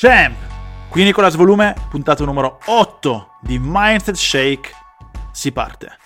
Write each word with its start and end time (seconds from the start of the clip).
Champ! 0.00 0.36
Qui 0.90 1.02
Nicolas 1.02 1.34
Volume, 1.34 1.74
puntata 1.90 2.24
numero 2.24 2.60
8 2.66 3.38
di 3.40 3.58
Mindset 3.60 4.14
Shake. 4.14 4.70
Si 5.32 5.50
parte. 5.50 5.98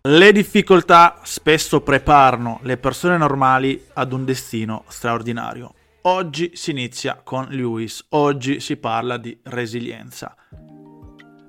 Le 0.00 0.32
difficoltà 0.32 1.20
spesso 1.24 1.82
preparano 1.82 2.60
le 2.62 2.78
persone 2.78 3.18
normali 3.18 3.88
ad 3.92 4.14
un 4.14 4.24
destino 4.24 4.84
straordinario. 4.88 5.74
Oggi 6.04 6.52
si 6.54 6.70
inizia 6.70 7.20
con 7.22 7.48
Lewis, 7.50 8.06
oggi 8.12 8.60
si 8.60 8.78
parla 8.78 9.18
di 9.18 9.38
resilienza. 9.42 10.34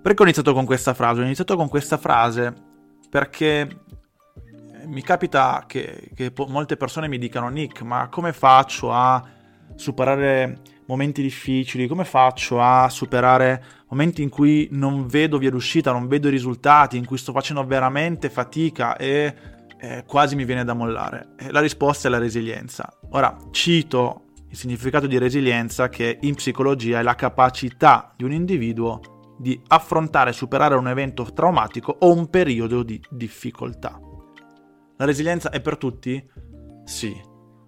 Perché 0.01 0.21
ho 0.21 0.25
iniziato 0.25 0.53
con 0.53 0.65
questa 0.65 0.93
frase? 0.93 1.21
Ho 1.21 1.23
iniziato 1.23 1.55
con 1.55 1.69
questa 1.69 1.97
frase 1.97 2.53
perché 3.09 3.83
mi 4.93 5.01
capita 5.01 5.65
che, 5.67 6.11
che 6.15 6.31
po- 6.31 6.45
molte 6.45 6.77
persone 6.77 7.07
mi 7.07 7.17
dicano 7.17 7.49
Nick, 7.49 7.81
ma 7.81 8.07
come 8.09 8.31
faccio 8.31 8.93
a 8.93 9.21
superare 9.75 10.61
momenti 10.85 11.21
difficili, 11.21 11.87
come 11.87 12.05
faccio 12.05 12.61
a 12.61 12.87
superare 12.89 13.63
momenti 13.89 14.21
in 14.21 14.29
cui 14.29 14.67
non 14.71 15.07
vedo 15.07 15.37
via 15.37 15.49
d'uscita, 15.49 15.91
non 15.91 16.07
vedo 16.07 16.27
i 16.27 16.31
risultati, 16.31 16.97
in 16.97 17.05
cui 17.05 17.17
sto 17.17 17.31
facendo 17.31 17.65
veramente 17.65 18.29
fatica 18.29 18.95
e 18.95 19.35
eh, 19.79 20.03
quasi 20.05 20.35
mi 20.35 20.45
viene 20.45 20.63
da 20.63 20.73
mollare? 20.73 21.29
E 21.37 21.51
la 21.51 21.59
risposta 21.59 22.07
è 22.07 22.11
la 22.11 22.19
resilienza. 22.19 22.97
Ora, 23.11 23.35
cito 23.51 24.25
il 24.49 24.57
significato 24.57 25.07
di 25.07 25.17
resilienza 25.17 25.89
che 25.89 26.19
in 26.21 26.35
psicologia 26.35 26.99
è 26.99 27.01
la 27.01 27.15
capacità 27.15 28.13
di 28.15 28.23
un 28.23 28.31
individuo 28.31 29.35
di 29.39 29.59
affrontare 29.67 30.29
e 30.29 30.33
superare 30.33 30.75
un 30.75 30.87
evento 30.87 31.23
traumatico 31.33 31.95
o 31.99 32.13
un 32.13 32.29
periodo 32.29 32.83
di 32.83 33.01
difficoltà. 33.09 33.99
La 34.97 35.05
resilienza 35.05 35.49
è 35.49 35.59
per 35.61 35.77
tutti? 35.77 36.23
Sì. 36.85 37.19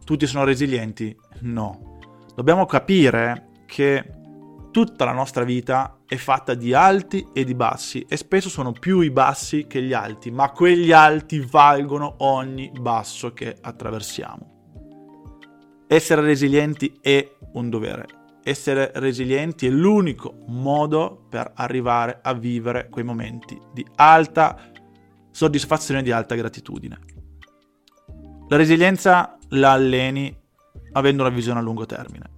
Tutti 0.03 0.27
sono 0.27 0.43
resilienti? 0.43 1.15
No. 1.41 1.97
Dobbiamo 2.35 2.65
capire 2.65 3.49
che 3.65 4.11
tutta 4.71 5.05
la 5.05 5.13
nostra 5.13 5.43
vita 5.43 6.01
è 6.05 6.17
fatta 6.17 6.53
di 6.53 6.73
alti 6.73 7.25
e 7.33 7.43
di 7.43 7.55
bassi 7.55 8.05
e 8.07 8.17
spesso 8.17 8.49
sono 8.49 8.73
più 8.73 8.99
i 8.99 9.09
bassi 9.09 9.67
che 9.67 9.81
gli 9.81 9.93
alti, 9.93 10.31
ma 10.31 10.51
quegli 10.51 10.91
alti 10.91 11.39
valgono 11.39 12.15
ogni 12.19 12.71
basso 12.77 13.33
che 13.33 13.55
attraversiamo. 13.59 14.53
Essere 15.87 16.21
resilienti 16.21 16.97
è 17.01 17.25
un 17.53 17.69
dovere. 17.69 18.05
Essere 18.43 18.91
resilienti 18.95 19.65
è 19.65 19.69
l'unico 19.69 20.43
modo 20.47 21.25
per 21.29 21.53
arrivare 21.55 22.19
a 22.21 22.33
vivere 22.33 22.89
quei 22.89 23.03
momenti 23.03 23.59
di 23.73 23.85
alta 23.95 24.71
soddisfazione 25.31 26.01
e 26.01 26.03
di 26.03 26.11
alta 26.11 26.35
gratitudine. 26.35 27.14
La 28.47 28.57
resilienza 28.57 29.39
la 29.49 29.71
alleni 29.71 30.35
avendo 30.91 31.23
una 31.23 31.33
visione 31.33 31.59
a 31.59 31.63
lungo 31.63 31.87
termine, 31.87 32.29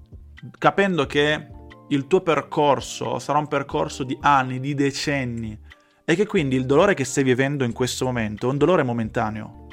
capendo 0.58 1.05
che 1.05 1.47
il 1.89 2.08
tuo 2.08 2.22
percorso 2.22 3.19
sarà 3.19 3.39
un 3.39 3.47
percorso 3.50 4.05
di 4.05 4.17
anni, 4.22 4.61
di 4.61 4.73
decenni 4.73 5.59
e 6.05 6.16
che 6.16 6.25
quindi 6.25 6.55
il 6.55 6.66
dolore 6.66 6.94
che 6.94 7.03
stai 7.03 7.25
vivendo 7.25 7.66
in 7.66 7.73
questo 7.73 8.05
momento 8.05 8.47
è 8.47 8.52
un 8.52 8.58
dolore 8.58 8.83
momentaneo. 8.83 9.67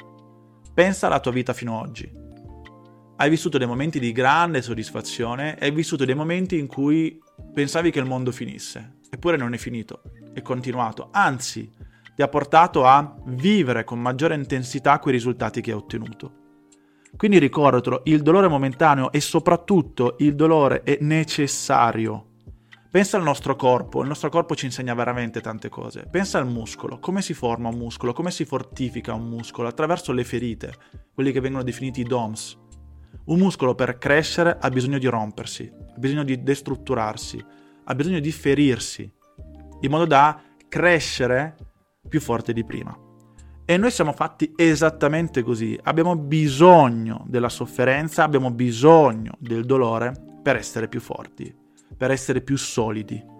Pensa 0.73 1.07
alla 1.07 1.21
tua 1.21 1.31
vita 1.31 1.53
fino 1.53 1.79
ad 1.79 1.87
oggi. 1.87 2.11
Hai 3.15 3.29
vissuto 3.29 3.57
dei 3.57 3.67
momenti 3.67 3.97
di 3.97 4.11
grande 4.11 4.61
soddisfazione 4.61 5.55
hai 5.57 5.71
vissuto 5.71 6.03
dei 6.03 6.15
momenti 6.15 6.59
in 6.59 6.67
cui 6.67 7.17
pensavi 7.53 7.91
che 7.91 7.99
il 7.99 8.05
mondo 8.05 8.33
finisse, 8.33 8.97
eppure 9.09 9.37
non 9.37 9.53
è 9.53 9.57
finito, 9.57 10.01
è 10.33 10.41
continuato, 10.41 11.07
anzi 11.11 11.71
ti 12.15 12.21
ha 12.21 12.27
portato 12.27 12.85
a 12.85 13.15
vivere 13.25 13.83
con 13.83 13.99
maggiore 13.99 14.35
intensità 14.35 14.99
quei 14.99 15.13
risultati 15.13 15.61
che 15.61 15.71
hai 15.71 15.77
ottenuto. 15.77 16.43
Quindi 17.17 17.37
ricordatelo, 17.39 18.01
il 18.05 18.21
dolore 18.21 18.47
momentaneo 18.47 19.11
e 19.11 19.21
soprattutto 19.21 20.15
il 20.19 20.35
dolore 20.35 20.83
è 20.83 20.97
necessario. 21.01 22.31
Pensa 22.89 23.17
al 23.17 23.23
nostro 23.23 23.57
corpo, 23.57 24.01
il 24.01 24.07
nostro 24.07 24.29
corpo 24.29 24.55
ci 24.55 24.65
insegna 24.65 24.93
veramente 24.93 25.41
tante 25.41 25.67
cose. 25.67 26.07
Pensa 26.09 26.37
al 26.37 26.47
muscolo, 26.47 26.99
come 26.99 27.21
si 27.21 27.33
forma 27.33 27.67
un 27.67 27.77
muscolo, 27.77 28.13
come 28.13 28.31
si 28.31 28.45
fortifica 28.45 29.13
un 29.13 29.27
muscolo 29.27 29.67
attraverso 29.67 30.13
le 30.13 30.23
ferite, 30.23 30.73
quelli 31.13 31.33
che 31.33 31.41
vengono 31.41 31.63
definiti 31.63 32.01
i 32.01 32.05
DOMS. 32.05 32.57
Un 33.25 33.39
muscolo 33.39 33.75
per 33.75 33.97
crescere 33.97 34.57
ha 34.59 34.69
bisogno 34.69 34.97
di 34.97 35.07
rompersi, 35.07 35.69
ha 35.73 35.97
bisogno 35.97 36.23
di 36.23 36.41
destrutturarsi, 36.41 37.43
ha 37.83 37.95
bisogno 37.95 38.19
di 38.19 38.31
ferirsi, 38.31 39.11
in 39.81 39.89
modo 39.89 40.05
da 40.05 40.41
crescere 40.69 41.55
più 42.07 42.19
forte 42.19 42.53
di 42.53 42.63
prima. 42.63 42.97
E 43.67 43.77
noi 43.77 43.89
siamo 43.89 44.11
fatti 44.11 44.53
esattamente 44.55 45.41
così. 45.41 45.77
Abbiamo 45.83 46.15
bisogno 46.15 47.25
della 47.27 47.49
sofferenza, 47.49 48.23
abbiamo 48.23 48.51
bisogno 48.51 49.33
del 49.39 49.65
dolore 49.65 50.13
per 50.43 50.55
essere 50.55 50.87
più 50.87 50.99
forti, 50.99 51.53
per 51.97 52.11
essere 52.11 52.41
più 52.41 52.57
solidi. 52.57 53.33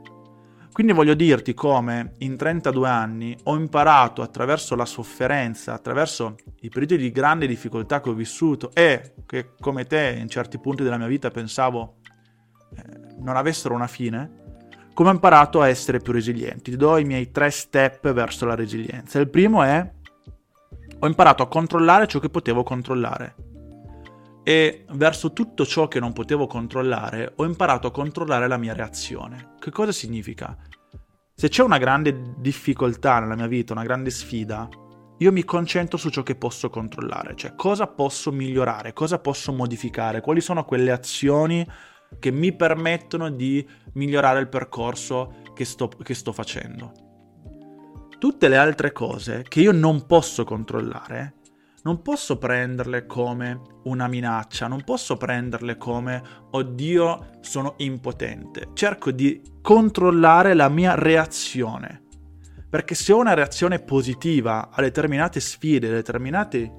Quindi 0.76 0.92
voglio 0.92 1.14
dirti 1.14 1.54
come 1.54 2.14
in 2.18 2.36
32 2.36 2.90
anni 2.90 3.38
ho 3.44 3.56
imparato 3.56 4.22
attraverso 4.22 4.76
la 4.76 4.84
sofferenza, 4.84 5.74
attraverso 5.74 6.36
i 6.62 6.70
periodi 6.70 6.98
di 6.98 7.12
grande 7.12 7.48
difficoltà 7.48 8.02
che 8.02 8.10
ho 8.10 8.14
vissuto 8.14 8.72
e 8.74 9.14
che 9.26 9.52
come 9.58 9.86
te 9.86 10.18
in 10.20 10.28
certi 10.28 10.60
punti 10.60 10.84
della 10.84 10.98
mia 10.98 11.08
vita 11.08 11.30
pensavo 11.32 12.00
eh, 12.76 13.16
non 13.20 13.38
avessero 13.38 13.74
una 13.74 13.88
fine, 13.88 14.44
come 14.96 15.10
ho 15.10 15.12
imparato 15.12 15.60
a 15.60 15.68
essere 15.68 16.00
più 16.00 16.14
resilienti. 16.14 16.72
Ti 16.72 16.78
do 16.78 16.98
i 16.98 17.04
miei 17.04 17.30
tre 17.30 17.52
step 17.52 18.14
verso 18.14 18.46
la 18.46 18.56
resilienza. 18.56 19.20
Il 19.20 19.30
primo 19.30 19.62
è 19.62 19.92
ho 20.98 21.06
imparato 21.06 21.44
a 21.44 21.50
controllare 21.50 22.08
ciò 22.08 22.20
che 22.20 22.30
potevo 22.30 22.64
controllare. 22.64 23.36
E 24.42 24.86
verso 24.92 25.34
tutto 25.34 25.66
ciò 25.66 25.90
che 25.90 26.00
non 26.00 26.14
potevo 26.14 26.48
controllare, 26.48 27.34
ho 27.36 27.44
imparato 27.44 27.88
a 27.88 27.92
controllare 27.92 28.48
la 28.48 28.56
mia 28.56 28.74
reazione. 28.74 29.56
Che 29.60 29.70
cosa 29.70 29.92
significa? 29.92 30.58
Se 31.34 31.50
c'è 31.50 31.62
una 31.62 31.78
grande 31.78 32.34
difficoltà 32.38 33.20
nella 33.20 33.36
mia 33.36 33.48
vita, 33.48 33.74
una 33.74 33.84
grande 33.84 34.10
sfida, 34.10 34.70
io 35.18 35.32
mi 35.34 35.44
concentro 35.44 35.98
su 35.98 36.10
ciò 36.10 36.24
che 36.24 36.36
posso 36.36 36.70
controllare, 36.70 37.36
cioè 37.36 37.54
cosa 37.56 37.88
posso 37.88 38.32
migliorare, 38.32 38.94
cosa 38.94 39.20
posso 39.20 39.52
modificare, 39.52 40.22
quali 40.22 40.40
sono 40.40 40.64
quelle 40.64 40.92
azioni 40.92 41.68
che 42.20 42.32
mi 42.32 42.54
permettono 42.54 43.30
di 43.30 43.68
migliorare 43.94 44.40
il 44.40 44.48
percorso 44.48 45.42
che 45.54 45.66
sto, 45.66 45.88
che 45.88 46.14
sto 46.14 46.32
facendo. 46.32 46.92
Tutte 48.18 48.48
le 48.48 48.58
altre 48.58 48.92
cose 48.92 49.44
che 49.48 49.62
io 49.62 49.72
non 49.72 50.06
posso 50.06 50.44
controllare, 50.44 51.36
non 51.84 52.02
posso 52.02 52.38
prenderle 52.38 53.06
come 53.06 53.62
una 53.84 54.08
minaccia, 54.08 54.68
non 54.68 54.84
posso 54.84 55.18
prenderle 55.18 55.78
come 55.78 56.22
oddio 56.52 57.38
sono 57.42 57.76
impotente. 57.78 58.70
Cerco 58.74 59.12
di 59.12 59.42
controllare 59.62 60.56
la 60.56 60.68
mia 60.68 60.96
reazione. 60.96 62.02
Perché 62.68 62.96
se 62.96 63.14
ho 63.14 63.20
una 63.20 63.36
reazione 63.36 63.80
positiva 63.80 64.70
a 64.72 64.82
determinate 64.82 65.40
sfide, 65.40 65.88
a 65.88 65.92
determinate 65.92 66.74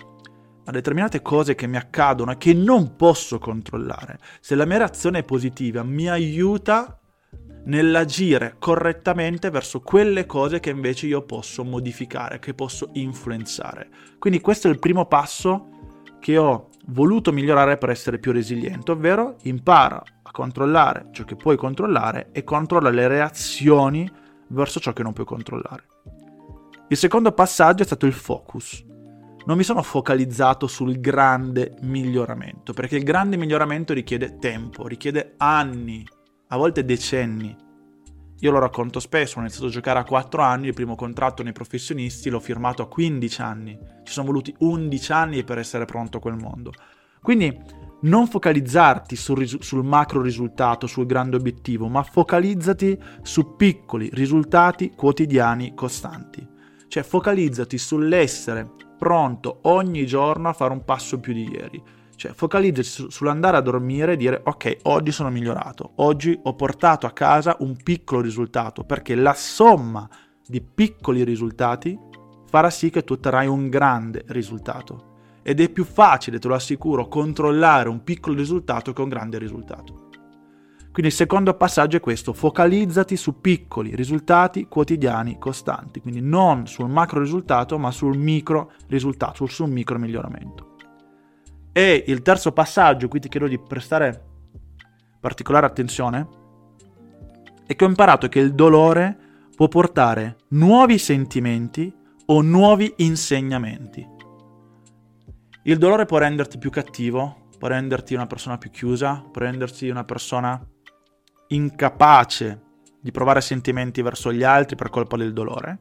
a 0.66 0.72
determinate 0.72 1.22
cose 1.22 1.54
che 1.54 1.66
mi 1.66 1.76
accadono 1.76 2.32
e 2.32 2.36
che 2.36 2.52
non 2.52 2.96
posso 2.96 3.38
controllare, 3.38 4.18
se 4.40 4.54
la 4.54 4.64
mia 4.64 4.78
reazione 4.78 5.20
è 5.20 5.24
positiva, 5.24 5.82
mi 5.82 6.08
aiuta 6.08 6.98
nell'agire 7.66 8.56
correttamente 8.58 9.50
verso 9.50 9.80
quelle 9.80 10.26
cose 10.26 10.60
che 10.60 10.70
invece 10.70 11.06
io 11.06 11.22
posso 11.22 11.64
modificare, 11.64 12.38
che 12.38 12.54
posso 12.54 12.90
influenzare. 12.94 13.88
Quindi 14.18 14.40
questo 14.40 14.68
è 14.68 14.70
il 14.70 14.78
primo 14.78 15.06
passo 15.06 15.68
che 16.20 16.36
ho 16.36 16.70
voluto 16.86 17.32
migliorare 17.32 17.76
per 17.76 17.90
essere 17.90 18.18
più 18.18 18.32
resiliente, 18.32 18.90
ovvero 18.90 19.36
impara 19.42 20.02
a 20.22 20.30
controllare 20.32 21.08
ciò 21.12 21.24
che 21.24 21.36
puoi 21.36 21.56
controllare 21.56 22.30
e 22.32 22.42
controlla 22.42 22.90
le 22.90 23.06
reazioni 23.06 24.10
verso 24.48 24.80
ciò 24.80 24.92
che 24.92 25.02
non 25.02 25.12
puoi 25.12 25.26
controllare. 25.26 25.84
Il 26.88 26.96
secondo 26.96 27.32
passaggio 27.32 27.82
è 27.82 27.86
stato 27.86 28.06
il 28.06 28.12
focus 28.12 28.84
non 29.46 29.56
mi 29.56 29.62
sono 29.62 29.82
focalizzato 29.82 30.66
sul 30.66 30.98
grande 31.00 31.76
miglioramento, 31.82 32.72
perché 32.72 32.96
il 32.96 33.04
grande 33.04 33.36
miglioramento 33.36 33.92
richiede 33.92 34.38
tempo, 34.38 34.88
richiede 34.88 35.34
anni, 35.36 36.04
a 36.48 36.56
volte 36.56 36.84
decenni. 36.84 37.56
Io 38.40 38.50
lo 38.50 38.58
racconto 38.58 38.98
spesso, 38.98 39.38
ho 39.38 39.40
iniziato 39.40 39.66
a 39.66 39.70
giocare 39.70 40.00
a 40.00 40.04
4 40.04 40.42
anni, 40.42 40.66
il 40.66 40.74
primo 40.74 40.96
contratto 40.96 41.44
nei 41.44 41.52
professionisti 41.52 42.28
l'ho 42.28 42.40
firmato 42.40 42.82
a 42.82 42.88
15 42.88 43.40
anni, 43.40 43.78
ci 44.02 44.12
sono 44.12 44.26
voluti 44.26 44.54
11 44.58 45.12
anni 45.12 45.44
per 45.44 45.58
essere 45.58 45.84
pronto 45.84 46.18
a 46.18 46.20
quel 46.20 46.36
mondo. 46.36 46.72
Quindi 47.22 47.56
non 48.02 48.26
focalizzarti 48.26 49.14
sul, 49.14 49.38
ris- 49.38 49.60
sul, 49.60 49.84
macro 49.84 50.22
risultato, 50.22 50.88
sul 50.88 51.06
grande 51.06 51.36
obiettivo, 51.36 51.88
ma 51.88 52.02
focalizzati 52.02 52.98
su 53.22 53.54
piccoli 53.54 54.10
risultati 54.12 54.90
quotidiani 54.94 55.72
costanti. 55.74 56.46
Cioè 56.88 57.02
focalizzati 57.02 57.78
sull'essere 57.78 58.74
pronto 59.06 59.60
ogni 59.62 60.04
giorno 60.04 60.48
a 60.48 60.52
fare 60.52 60.72
un 60.72 60.84
passo 60.84 61.20
più 61.20 61.32
di 61.32 61.48
ieri. 61.48 61.80
Cioè, 62.16 62.32
focalizzati 62.32 63.08
sull'andare 63.08 63.56
a 63.56 63.60
dormire 63.60 64.14
e 64.14 64.16
dire 64.16 64.40
ok, 64.44 64.78
oggi 64.84 65.12
sono 65.12 65.30
migliorato, 65.30 65.92
oggi 65.96 66.36
ho 66.42 66.54
portato 66.56 67.06
a 67.06 67.12
casa 67.12 67.54
un 67.60 67.76
piccolo 67.76 68.20
risultato, 68.20 68.82
perché 68.82 69.14
la 69.14 69.34
somma 69.34 70.08
di 70.44 70.60
piccoli 70.60 71.22
risultati 71.22 71.96
farà 72.48 72.68
sì 72.68 72.90
che 72.90 73.04
tu 73.04 73.12
otterrai 73.12 73.46
un 73.46 73.68
grande 73.68 74.24
risultato. 74.26 75.14
Ed 75.44 75.60
è 75.60 75.68
più 75.68 75.84
facile, 75.84 76.40
te 76.40 76.48
lo 76.48 76.54
assicuro, 76.54 77.06
controllare 77.06 77.88
un 77.88 78.02
piccolo 78.02 78.34
risultato 78.34 78.92
che 78.92 79.02
un 79.02 79.08
grande 79.08 79.38
risultato. 79.38 80.05
Quindi 80.96 81.12
il 81.12 81.20
secondo 81.20 81.52
passaggio 81.52 81.98
è 81.98 82.00
questo, 82.00 82.32
focalizzati 82.32 83.18
su 83.18 83.38
piccoli 83.42 83.94
risultati 83.94 84.66
quotidiani 84.66 85.38
costanti, 85.38 86.00
quindi 86.00 86.22
non 86.22 86.66
sul 86.66 86.88
macro 86.88 87.20
risultato 87.20 87.76
ma 87.76 87.90
sul 87.90 88.16
micro 88.16 88.72
risultato, 88.88 89.44
sul 89.44 89.68
micro 89.68 89.98
miglioramento. 89.98 90.76
E 91.70 92.04
il 92.06 92.22
terzo 92.22 92.52
passaggio, 92.52 93.08
qui 93.08 93.20
ti 93.20 93.28
chiedo 93.28 93.46
di 93.46 93.58
prestare 93.58 94.24
particolare 95.20 95.66
attenzione, 95.66 96.28
è 97.66 97.76
che 97.76 97.84
ho 97.84 97.88
imparato 97.88 98.28
che 98.28 98.38
il 98.38 98.54
dolore 98.54 99.18
può 99.54 99.68
portare 99.68 100.38
nuovi 100.52 100.96
sentimenti 100.96 101.94
o 102.24 102.40
nuovi 102.40 102.90
insegnamenti. 102.96 104.08
Il 105.64 105.76
dolore 105.76 106.06
può 106.06 106.16
renderti 106.16 106.56
più 106.56 106.70
cattivo, 106.70 107.48
può 107.58 107.68
renderti 107.68 108.14
una 108.14 108.26
persona 108.26 108.56
più 108.56 108.70
chiusa, 108.70 109.22
può 109.30 109.42
renderti 109.42 109.90
una 109.90 110.04
persona 110.04 110.66
incapace 111.48 112.62
di 113.00 113.10
provare 113.10 113.40
sentimenti 113.40 114.02
verso 114.02 114.32
gli 114.32 114.42
altri 114.42 114.76
per 114.76 114.90
colpa 114.90 115.16
del 115.16 115.32
dolore, 115.32 115.78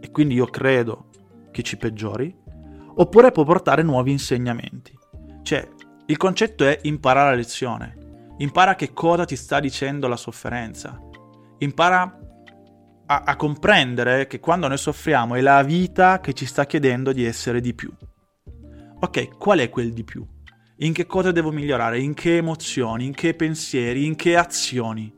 e 0.00 0.10
quindi 0.10 0.34
io 0.34 0.46
credo 0.46 1.08
che 1.50 1.62
ci 1.62 1.76
peggiori, 1.76 2.34
oppure 2.94 3.32
può 3.32 3.44
portare 3.44 3.82
nuovi 3.82 4.10
insegnamenti. 4.10 4.98
Cioè, 5.42 5.68
il 6.06 6.16
concetto 6.16 6.64
è 6.64 6.78
imparare 6.82 7.30
la 7.30 7.36
lezione. 7.36 7.96
Impara 8.38 8.74
che 8.74 8.92
cosa 8.92 9.24
ti 9.24 9.36
sta 9.36 9.60
dicendo 9.60 10.08
la 10.08 10.16
sofferenza. 10.16 10.98
Impara 11.58 12.18
a, 13.06 13.22
a 13.24 13.36
comprendere 13.36 14.26
che 14.26 14.40
quando 14.40 14.68
noi 14.68 14.78
soffriamo 14.78 15.34
è 15.34 15.40
la 15.40 15.62
vita 15.62 16.20
che 16.20 16.32
ci 16.32 16.46
sta 16.46 16.64
chiedendo 16.64 17.12
di 17.12 17.24
essere 17.24 17.60
di 17.60 17.74
più. 17.74 17.92
Ok, 19.00 19.36
qual 19.36 19.58
è 19.58 19.68
quel 19.68 19.92
di 19.92 20.04
più? 20.04 20.26
In 20.82 20.92
che 20.92 21.06
cosa 21.06 21.30
devo 21.30 21.50
migliorare, 21.50 22.00
in 22.00 22.14
che 22.14 22.36
emozioni, 22.36 23.04
in 23.04 23.12
che 23.12 23.34
pensieri, 23.34 24.06
in 24.06 24.16
che 24.16 24.36
azioni. 24.36 25.14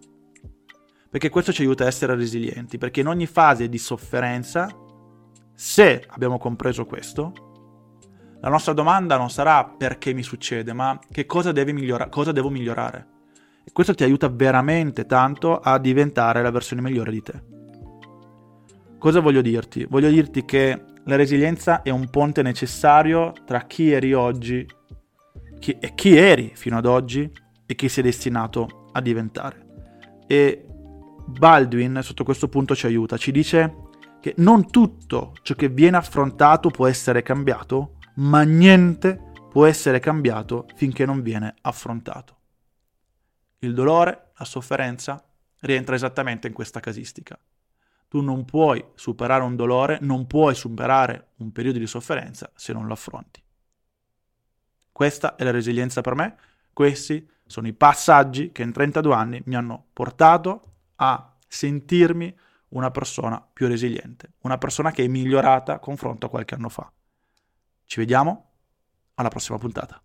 Perché 1.08 1.28
questo 1.28 1.52
ci 1.52 1.62
aiuta 1.62 1.84
a 1.84 1.86
essere 1.86 2.14
resilienti, 2.14 2.78
perché 2.78 3.00
in 3.00 3.06
ogni 3.06 3.26
fase 3.26 3.68
di 3.68 3.78
sofferenza, 3.78 4.68
se 5.54 6.04
abbiamo 6.08 6.38
compreso 6.38 6.84
questo, 6.84 7.50
la 8.40 8.48
nostra 8.48 8.72
domanda 8.72 9.16
non 9.16 9.30
sarà 9.30 9.64
perché 9.64 10.12
mi 10.12 10.24
succede, 10.24 10.72
ma 10.72 10.98
che 11.10 11.26
cosa, 11.26 11.52
migliora- 11.52 12.08
cosa 12.08 12.32
devo 12.32 12.50
migliorare. 12.50 13.08
E 13.64 13.70
questo 13.72 13.94
ti 13.94 14.02
aiuta 14.02 14.28
veramente 14.28 15.06
tanto 15.06 15.60
a 15.60 15.78
diventare 15.78 16.42
la 16.42 16.50
versione 16.50 16.82
migliore 16.82 17.12
di 17.12 17.22
te. 17.22 17.42
Cosa 18.98 19.20
voglio 19.20 19.42
dirti? 19.42 19.86
Voglio 19.88 20.08
dirti 20.08 20.44
che 20.44 20.84
la 21.04 21.14
resilienza 21.14 21.82
è 21.82 21.90
un 21.90 22.10
ponte 22.10 22.42
necessario 22.42 23.32
tra 23.44 23.60
chi 23.60 23.92
eri 23.92 24.12
oggi 24.12 24.66
chi, 25.62 25.78
chi 25.94 26.16
eri 26.16 26.50
fino 26.56 26.76
ad 26.76 26.86
oggi 26.86 27.30
e 27.64 27.74
chi 27.76 27.88
sei 27.88 28.02
destinato 28.02 28.88
a 28.90 29.00
diventare. 29.00 30.24
E 30.26 30.66
Baldwin 31.24 32.00
sotto 32.02 32.24
questo 32.24 32.48
punto 32.48 32.74
ci 32.74 32.86
aiuta, 32.86 33.16
ci 33.16 33.30
dice 33.30 33.90
che 34.20 34.34
non 34.38 34.68
tutto 34.68 35.34
ciò 35.42 35.54
che 35.54 35.68
viene 35.68 35.96
affrontato 35.96 36.68
può 36.70 36.88
essere 36.88 37.22
cambiato, 37.22 37.98
ma 38.16 38.42
niente 38.42 39.30
può 39.50 39.64
essere 39.64 40.00
cambiato 40.00 40.66
finché 40.74 41.06
non 41.06 41.22
viene 41.22 41.54
affrontato. 41.60 42.38
Il 43.60 43.72
dolore, 43.72 44.32
la 44.36 44.44
sofferenza, 44.44 45.24
rientra 45.60 45.94
esattamente 45.94 46.48
in 46.48 46.52
questa 46.52 46.80
casistica. 46.80 47.38
Tu 48.08 48.20
non 48.20 48.44
puoi 48.44 48.84
superare 48.94 49.44
un 49.44 49.54
dolore, 49.54 49.98
non 50.00 50.26
puoi 50.26 50.56
superare 50.56 51.28
un 51.36 51.52
periodo 51.52 51.78
di 51.78 51.86
sofferenza 51.86 52.50
se 52.56 52.72
non 52.72 52.86
lo 52.86 52.94
affronti. 52.94 53.40
Questa 54.92 55.36
è 55.36 55.44
la 55.44 55.50
resilienza 55.50 56.02
per 56.02 56.14
me, 56.14 56.36
questi 56.72 57.28
sono 57.46 57.66
i 57.66 57.72
passaggi 57.72 58.52
che 58.52 58.62
in 58.62 58.72
32 58.72 59.14
anni 59.14 59.42
mi 59.46 59.56
hanno 59.56 59.86
portato 59.92 60.74
a 60.96 61.34
sentirmi 61.46 62.34
una 62.68 62.90
persona 62.90 63.44
più 63.52 63.66
resiliente, 63.66 64.34
una 64.40 64.58
persona 64.58 64.90
che 64.90 65.04
è 65.04 65.08
migliorata 65.08 65.78
confronto 65.78 66.26
a 66.26 66.28
qualche 66.30 66.54
anno 66.54 66.68
fa. 66.68 66.90
Ci 67.84 67.98
vediamo 67.98 68.50
alla 69.14 69.28
prossima 69.28 69.58
puntata. 69.58 70.00